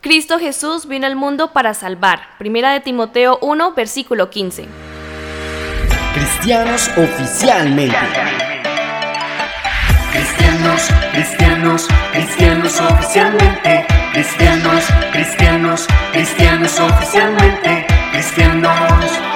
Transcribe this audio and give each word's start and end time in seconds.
Cristo 0.00 0.38
Jesús 0.38 0.86
vino 0.86 1.06
al 1.06 1.16
mundo 1.16 1.52
para 1.52 1.74
salvar. 1.74 2.20
Primera 2.38 2.72
de 2.72 2.80
Timoteo 2.80 3.38
1, 3.42 3.74
versículo 3.74 4.30
15. 4.30 4.66
Cristianos 6.14 6.88
oficialmente. 6.96 7.96
Cristianos, 10.12 10.88
cristianos, 11.12 11.88
cristianos 12.12 12.80
oficialmente. 12.80 13.86
Cristianos, 14.12 14.84
cristianos, 15.12 15.86
cristianos 16.12 16.80
oficialmente. 16.80 17.86
Cristianos 18.12 19.27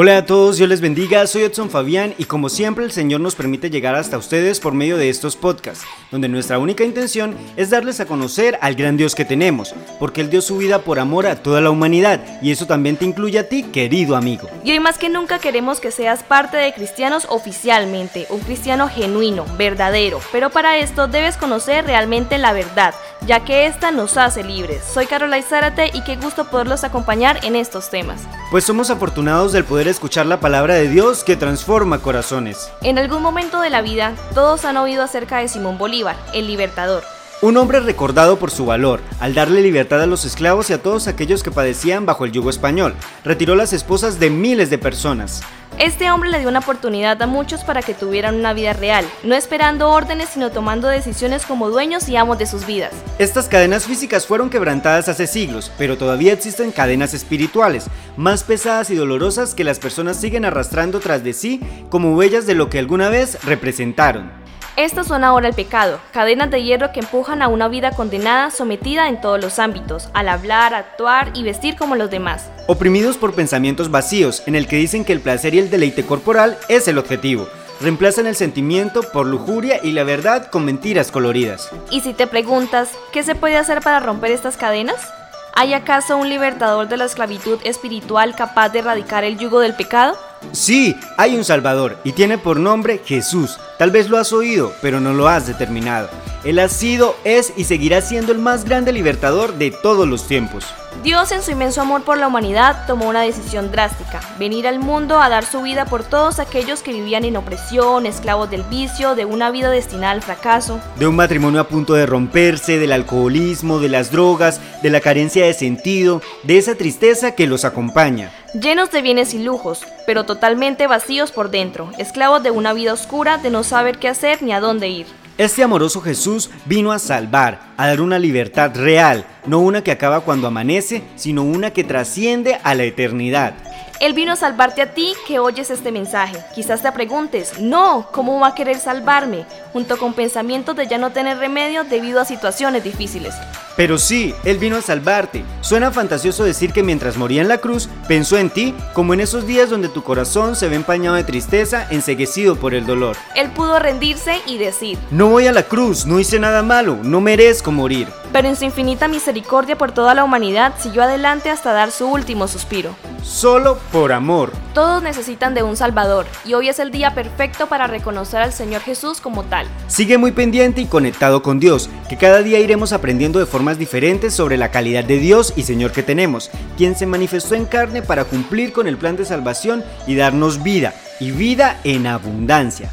Hola 0.00 0.18
a 0.18 0.26
todos, 0.26 0.58
Dios 0.58 0.68
les 0.68 0.80
bendiga, 0.80 1.26
soy 1.26 1.42
Edson 1.42 1.70
Fabián 1.70 2.14
y 2.18 2.26
como 2.26 2.48
siempre 2.50 2.84
el 2.84 2.92
Señor 2.92 3.20
nos 3.20 3.34
permite 3.34 3.68
llegar 3.68 3.96
hasta 3.96 4.16
ustedes 4.16 4.60
por 4.60 4.72
medio 4.72 4.96
de 4.96 5.08
estos 5.08 5.34
podcasts, 5.34 5.84
donde 6.12 6.28
nuestra 6.28 6.60
única 6.60 6.84
intención 6.84 7.36
es 7.56 7.70
darles 7.70 7.98
a 7.98 8.06
conocer 8.06 8.60
al 8.62 8.76
gran 8.76 8.96
Dios 8.96 9.16
que 9.16 9.24
tenemos, 9.24 9.74
porque 9.98 10.20
Él 10.20 10.30
dio 10.30 10.40
su 10.40 10.56
vida 10.56 10.82
por 10.82 11.00
amor 11.00 11.26
a 11.26 11.42
toda 11.42 11.60
la 11.60 11.70
humanidad 11.70 12.20
y 12.40 12.52
eso 12.52 12.64
también 12.68 12.96
te 12.96 13.06
incluye 13.06 13.40
a 13.40 13.48
ti, 13.48 13.64
querido 13.64 14.14
amigo. 14.14 14.48
Y 14.62 14.70
hoy 14.70 14.78
más 14.78 14.98
que 14.98 15.08
nunca 15.08 15.40
queremos 15.40 15.80
que 15.80 15.90
seas 15.90 16.22
parte 16.22 16.58
de 16.58 16.72
cristianos 16.72 17.26
oficialmente, 17.28 18.28
un 18.30 18.38
cristiano 18.38 18.88
genuino, 18.88 19.46
verdadero, 19.56 20.20
pero 20.30 20.50
para 20.50 20.76
esto 20.76 21.08
debes 21.08 21.36
conocer 21.36 21.84
realmente 21.86 22.38
la 22.38 22.52
verdad, 22.52 22.94
ya 23.26 23.44
que 23.44 23.66
esta 23.66 23.90
nos 23.90 24.16
hace 24.16 24.44
libres. 24.44 24.84
Soy 24.94 25.06
Carola 25.06 25.42
Zárate 25.42 25.90
y 25.92 26.04
qué 26.04 26.14
gusto 26.14 26.44
poderlos 26.44 26.84
acompañar 26.84 27.44
en 27.44 27.56
estos 27.56 27.90
temas. 27.90 28.20
Pues 28.52 28.62
somos 28.62 28.90
afortunados 28.90 29.52
del 29.52 29.64
poder 29.64 29.87
escuchar 29.90 30.26
la 30.26 30.40
palabra 30.40 30.74
de 30.74 30.88
Dios 30.88 31.24
que 31.24 31.36
transforma 31.36 32.00
corazones. 32.00 32.70
En 32.82 32.98
algún 32.98 33.22
momento 33.22 33.60
de 33.60 33.70
la 33.70 33.82
vida, 33.82 34.14
todos 34.34 34.64
han 34.64 34.76
oído 34.76 35.02
acerca 35.02 35.38
de 35.38 35.48
Simón 35.48 35.78
Bolívar, 35.78 36.16
el 36.34 36.46
libertador. 36.46 37.02
Un 37.40 37.56
hombre 37.56 37.78
recordado 37.78 38.38
por 38.38 38.50
su 38.50 38.66
valor, 38.66 39.00
al 39.20 39.32
darle 39.32 39.62
libertad 39.62 40.02
a 40.02 40.06
los 40.06 40.24
esclavos 40.24 40.70
y 40.70 40.72
a 40.72 40.82
todos 40.82 41.06
aquellos 41.06 41.44
que 41.44 41.52
padecían 41.52 42.04
bajo 42.04 42.24
el 42.24 42.32
yugo 42.32 42.50
español, 42.50 42.94
retiró 43.24 43.54
las 43.54 43.72
esposas 43.72 44.18
de 44.18 44.28
miles 44.28 44.70
de 44.70 44.78
personas. 44.78 45.42
Este 45.78 46.10
hombre 46.10 46.28
le 46.28 46.40
dio 46.40 46.48
una 46.48 46.58
oportunidad 46.58 47.22
a 47.22 47.28
muchos 47.28 47.62
para 47.62 47.82
que 47.82 47.94
tuvieran 47.94 48.34
una 48.34 48.52
vida 48.52 48.72
real, 48.72 49.04
no 49.22 49.36
esperando 49.36 49.90
órdenes 49.90 50.28
sino 50.30 50.50
tomando 50.50 50.88
decisiones 50.88 51.46
como 51.46 51.70
dueños 51.70 52.08
y 52.08 52.16
amos 52.16 52.36
de 52.36 52.46
sus 52.46 52.66
vidas. 52.66 52.90
Estas 53.20 53.46
cadenas 53.46 53.86
físicas 53.86 54.26
fueron 54.26 54.50
quebrantadas 54.50 55.08
hace 55.08 55.28
siglos, 55.28 55.70
pero 55.78 55.96
todavía 55.96 56.32
existen 56.32 56.72
cadenas 56.72 57.14
espirituales, 57.14 57.86
más 58.16 58.42
pesadas 58.42 58.90
y 58.90 58.96
dolorosas 58.96 59.54
que 59.54 59.62
las 59.62 59.78
personas 59.78 60.16
siguen 60.16 60.44
arrastrando 60.44 60.98
tras 60.98 61.22
de 61.22 61.32
sí 61.32 61.60
como 61.90 62.16
huellas 62.16 62.44
de 62.44 62.56
lo 62.56 62.70
que 62.70 62.80
alguna 62.80 63.08
vez 63.08 63.44
representaron. 63.44 64.47
Estos 64.78 65.08
son 65.08 65.24
ahora 65.24 65.48
el 65.48 65.54
pecado, 65.54 65.98
cadenas 66.12 66.52
de 66.52 66.62
hierro 66.62 66.92
que 66.92 67.00
empujan 67.00 67.42
a 67.42 67.48
una 67.48 67.66
vida 67.66 67.90
condenada, 67.90 68.52
sometida 68.52 69.08
en 69.08 69.20
todos 69.20 69.40
los 69.40 69.58
ámbitos, 69.58 70.08
al 70.14 70.28
hablar, 70.28 70.72
actuar 70.72 71.32
y 71.34 71.42
vestir 71.42 71.74
como 71.74 71.96
los 71.96 72.10
demás. 72.10 72.48
Oprimidos 72.68 73.16
por 73.16 73.34
pensamientos 73.34 73.90
vacíos, 73.90 74.44
en 74.46 74.54
el 74.54 74.68
que 74.68 74.76
dicen 74.76 75.04
que 75.04 75.12
el 75.12 75.20
placer 75.20 75.56
y 75.56 75.58
el 75.58 75.68
deleite 75.68 76.06
corporal 76.06 76.56
es 76.68 76.86
el 76.86 76.98
objetivo. 76.98 77.48
Reemplazan 77.80 78.28
el 78.28 78.36
sentimiento 78.36 79.02
por 79.12 79.26
lujuria 79.26 79.80
y 79.82 79.90
la 79.90 80.04
verdad 80.04 80.48
con 80.48 80.64
mentiras 80.64 81.10
coloridas. 81.10 81.68
Y 81.90 82.02
si 82.02 82.12
te 82.12 82.28
preguntas, 82.28 82.90
¿qué 83.12 83.24
se 83.24 83.34
puede 83.34 83.56
hacer 83.56 83.80
para 83.80 83.98
romper 83.98 84.30
estas 84.30 84.56
cadenas? 84.56 85.12
¿Hay 85.56 85.74
acaso 85.74 86.16
un 86.16 86.28
libertador 86.28 86.86
de 86.86 86.98
la 86.98 87.06
esclavitud 87.06 87.58
espiritual 87.64 88.36
capaz 88.36 88.68
de 88.68 88.78
erradicar 88.78 89.24
el 89.24 89.38
yugo 89.38 89.58
del 89.58 89.74
pecado? 89.74 90.16
Sí, 90.52 90.96
hay 91.16 91.36
un 91.36 91.44
Salvador 91.44 91.98
y 92.04 92.12
tiene 92.12 92.38
por 92.38 92.58
nombre 92.58 93.02
Jesús. 93.04 93.58
Tal 93.78 93.90
vez 93.90 94.08
lo 94.08 94.18
has 94.18 94.32
oído, 94.32 94.72
pero 94.80 95.00
no 95.00 95.12
lo 95.12 95.28
has 95.28 95.46
determinado. 95.46 96.08
Él 96.44 96.58
ha 96.58 96.68
sido, 96.68 97.16
es 97.24 97.52
y 97.56 97.64
seguirá 97.64 98.00
siendo 98.00 98.32
el 98.32 98.38
más 98.38 98.64
grande 98.64 98.92
libertador 98.92 99.54
de 99.54 99.70
todos 99.70 100.06
los 100.06 100.26
tiempos. 100.26 100.64
Dios 101.02 101.30
en 101.30 101.42
su 101.42 101.52
inmenso 101.52 101.80
amor 101.80 102.02
por 102.02 102.18
la 102.18 102.26
humanidad 102.26 102.84
tomó 102.86 103.08
una 103.08 103.22
decisión 103.22 103.70
drástica, 103.70 104.20
venir 104.36 104.66
al 104.66 104.80
mundo 104.80 105.20
a 105.20 105.28
dar 105.28 105.44
su 105.44 105.62
vida 105.62 105.84
por 105.84 106.02
todos 106.02 106.40
aquellos 106.40 106.82
que 106.82 106.92
vivían 106.92 107.24
en 107.24 107.36
opresión, 107.36 108.04
esclavos 108.04 108.50
del 108.50 108.64
vicio, 108.64 109.14
de 109.14 109.24
una 109.24 109.52
vida 109.52 109.70
destinada 109.70 110.12
al 110.12 110.22
fracaso. 110.22 110.80
De 110.96 111.06
un 111.06 111.14
matrimonio 111.14 111.60
a 111.60 111.68
punto 111.68 111.94
de 111.94 112.04
romperse, 112.04 112.78
del 112.78 112.90
alcoholismo, 112.90 113.78
de 113.78 113.90
las 113.90 114.10
drogas, 114.10 114.60
de 114.82 114.90
la 114.90 115.00
carencia 115.00 115.46
de 115.46 115.54
sentido, 115.54 116.20
de 116.42 116.58
esa 116.58 116.74
tristeza 116.74 117.32
que 117.32 117.46
los 117.46 117.64
acompaña. 117.64 118.32
Llenos 118.60 118.90
de 118.90 119.02
bienes 119.02 119.34
y 119.34 119.38
lujos, 119.42 119.86
pero 120.04 120.24
totalmente 120.24 120.88
vacíos 120.88 121.30
por 121.30 121.50
dentro, 121.50 121.92
esclavos 121.98 122.42
de 122.42 122.50
una 122.50 122.72
vida 122.72 122.92
oscura 122.92 123.38
de 123.38 123.50
no 123.50 123.62
saber 123.62 123.98
qué 123.98 124.08
hacer 124.08 124.42
ni 124.42 124.52
a 124.52 124.60
dónde 124.60 124.88
ir. 124.88 125.06
Este 125.38 125.62
amoroso 125.62 126.00
Jesús 126.00 126.50
vino 126.64 126.90
a 126.90 126.98
salvar, 126.98 127.60
a 127.76 127.86
dar 127.86 128.00
una 128.00 128.18
libertad 128.18 128.72
real, 128.74 129.24
no 129.46 129.60
una 129.60 129.84
que 129.84 129.92
acaba 129.92 130.22
cuando 130.22 130.48
amanece, 130.48 131.04
sino 131.14 131.44
una 131.44 131.70
que 131.70 131.84
trasciende 131.84 132.58
a 132.64 132.74
la 132.74 132.82
eternidad. 132.82 133.54
Él 134.00 134.14
vino 134.14 134.32
a 134.32 134.36
salvarte 134.36 134.82
a 134.82 134.94
ti 134.94 135.14
que 135.28 135.38
oyes 135.38 135.70
este 135.70 135.92
mensaje. 135.92 136.36
Quizás 136.56 136.82
te 136.82 136.90
preguntes, 136.90 137.60
no, 137.60 138.08
¿cómo 138.10 138.40
va 138.40 138.48
a 138.48 138.54
querer 138.56 138.80
salvarme? 138.80 139.44
Junto 139.72 139.96
con 139.96 140.12
pensamientos 140.12 140.74
de 140.74 140.88
ya 140.88 140.98
no 140.98 141.12
tener 141.12 141.38
remedio 141.38 141.84
debido 141.84 142.20
a 142.20 142.24
situaciones 142.24 142.82
difíciles. 142.82 143.32
Pero 143.78 143.96
sí, 143.96 144.34
Él 144.42 144.58
vino 144.58 144.76
a 144.76 144.82
salvarte. 144.82 145.44
Suena 145.60 145.92
fantasioso 145.92 146.42
decir 146.42 146.72
que 146.72 146.82
mientras 146.82 147.16
moría 147.16 147.42
en 147.42 147.46
la 147.46 147.58
cruz, 147.58 147.88
pensó 148.08 148.36
en 148.36 148.50
ti, 148.50 148.74
como 148.92 149.14
en 149.14 149.20
esos 149.20 149.46
días 149.46 149.70
donde 149.70 149.88
tu 149.88 150.02
corazón 150.02 150.56
se 150.56 150.68
ve 150.68 150.74
empañado 150.74 151.14
de 151.14 151.22
tristeza, 151.22 151.86
enseguecido 151.88 152.56
por 152.56 152.74
el 152.74 152.86
dolor. 152.86 153.16
Él 153.36 153.52
pudo 153.52 153.78
rendirse 153.78 154.40
y 154.48 154.58
decir, 154.58 154.98
No 155.12 155.28
voy 155.28 155.46
a 155.46 155.52
la 155.52 155.62
cruz, 155.62 156.06
no 156.06 156.18
hice 156.18 156.40
nada 156.40 156.64
malo, 156.64 156.98
no 157.04 157.20
merezco 157.20 157.70
morir. 157.70 158.08
Pero 158.38 158.50
en 158.50 158.54
su 158.54 158.64
infinita 158.64 159.08
misericordia 159.08 159.76
por 159.76 159.90
toda 159.90 160.14
la 160.14 160.22
humanidad 160.22 160.74
siguió 160.78 161.02
adelante 161.02 161.50
hasta 161.50 161.72
dar 161.72 161.90
su 161.90 162.06
último 162.06 162.46
suspiro. 162.46 162.94
Solo 163.24 163.80
por 163.90 164.12
amor. 164.12 164.52
Todos 164.74 165.02
necesitan 165.02 165.54
de 165.54 165.64
un 165.64 165.76
Salvador 165.76 166.24
y 166.44 166.54
hoy 166.54 166.68
es 166.68 166.78
el 166.78 166.92
día 166.92 167.16
perfecto 167.16 167.66
para 167.66 167.88
reconocer 167.88 168.40
al 168.40 168.52
Señor 168.52 168.82
Jesús 168.82 169.20
como 169.20 169.42
tal. 169.42 169.66
Sigue 169.88 170.18
muy 170.18 170.30
pendiente 170.30 170.80
y 170.80 170.86
conectado 170.86 171.42
con 171.42 171.58
Dios, 171.58 171.90
que 172.08 172.16
cada 172.16 172.44
día 172.44 172.60
iremos 172.60 172.92
aprendiendo 172.92 173.40
de 173.40 173.46
formas 173.46 173.76
diferentes 173.76 174.34
sobre 174.34 174.56
la 174.56 174.70
calidad 174.70 175.02
de 175.02 175.18
Dios 175.18 175.52
y 175.56 175.64
Señor 175.64 175.90
que 175.90 176.04
tenemos, 176.04 176.48
quien 176.76 176.94
se 176.94 177.06
manifestó 177.06 177.56
en 177.56 177.64
carne 177.64 178.02
para 178.02 178.24
cumplir 178.24 178.72
con 178.72 178.86
el 178.86 178.98
plan 178.98 179.16
de 179.16 179.24
salvación 179.24 179.82
y 180.06 180.14
darnos 180.14 180.62
vida, 180.62 180.94
y 181.18 181.32
vida 181.32 181.80
en 181.82 182.06
abundancia. 182.06 182.92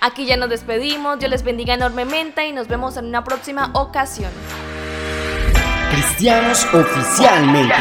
Aquí 0.00 0.24
ya 0.24 0.36
nos 0.36 0.50
despedimos, 0.50 1.18
Dios 1.18 1.32
les 1.32 1.42
bendiga 1.42 1.74
enormemente 1.74 2.46
y 2.46 2.52
nos 2.52 2.68
vemos 2.68 2.96
en 2.96 3.06
una 3.06 3.24
próxima 3.24 3.70
ocasión. 3.72 4.30
Cristianos 5.94 6.66
oficialmente. 6.74 7.76